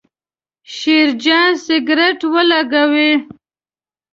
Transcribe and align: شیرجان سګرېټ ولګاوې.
شیرجان 0.75 1.49
سګرېټ 1.65 2.19
ولګاوې. 2.33 3.11